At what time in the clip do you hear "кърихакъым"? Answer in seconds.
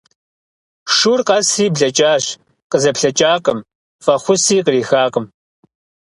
4.65-5.25